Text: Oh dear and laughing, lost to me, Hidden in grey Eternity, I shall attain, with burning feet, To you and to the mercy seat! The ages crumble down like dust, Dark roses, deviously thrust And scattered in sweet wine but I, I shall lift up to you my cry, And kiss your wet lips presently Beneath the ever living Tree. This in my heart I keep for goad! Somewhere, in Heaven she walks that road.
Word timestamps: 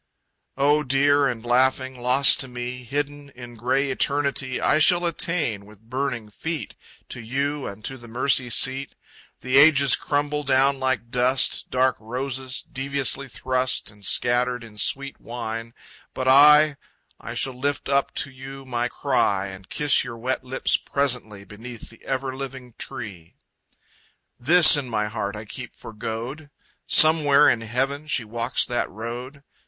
Oh 0.57 0.81
dear 0.81 1.27
and 1.27 1.45
laughing, 1.45 1.95
lost 1.95 2.39
to 2.39 2.47
me, 2.47 2.83
Hidden 2.85 3.29
in 3.35 3.53
grey 3.53 3.91
Eternity, 3.91 4.59
I 4.59 4.79
shall 4.79 5.05
attain, 5.05 5.63
with 5.67 5.79
burning 5.91 6.31
feet, 6.31 6.75
To 7.09 7.21
you 7.21 7.67
and 7.67 7.85
to 7.85 7.97
the 7.99 8.07
mercy 8.07 8.49
seat! 8.49 8.95
The 9.41 9.57
ages 9.59 9.95
crumble 9.95 10.41
down 10.41 10.79
like 10.79 11.11
dust, 11.11 11.69
Dark 11.69 11.97
roses, 11.99 12.63
deviously 12.63 13.27
thrust 13.27 13.91
And 13.91 14.03
scattered 14.03 14.63
in 14.63 14.79
sweet 14.79 15.19
wine 15.21 15.71
but 16.15 16.27
I, 16.27 16.77
I 17.19 17.35
shall 17.35 17.53
lift 17.53 17.87
up 17.87 18.11
to 18.15 18.31
you 18.31 18.65
my 18.65 18.87
cry, 18.87 19.49
And 19.49 19.69
kiss 19.69 20.03
your 20.03 20.17
wet 20.17 20.43
lips 20.43 20.77
presently 20.77 21.43
Beneath 21.43 21.91
the 21.91 22.03
ever 22.05 22.35
living 22.35 22.73
Tree. 22.79 23.35
This 24.39 24.75
in 24.75 24.89
my 24.89 25.09
heart 25.09 25.35
I 25.35 25.45
keep 25.45 25.75
for 25.75 25.93
goad! 25.93 26.49
Somewhere, 26.87 27.47
in 27.47 27.61
Heaven 27.61 28.07
she 28.07 28.23
walks 28.23 28.65
that 28.65 28.89
road. 28.89 29.43